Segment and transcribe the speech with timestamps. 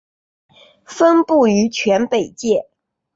[0.83, 2.67] 分布于全北界。